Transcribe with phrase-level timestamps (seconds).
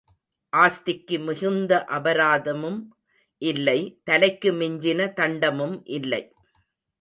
[0.53, 2.79] ஆஸ்திக்கு மிகுந்த அபராதமும்
[3.41, 3.77] இல்லை
[4.03, 6.23] தலைக்கு மிஞ்சின தண்டமும் இல்லை.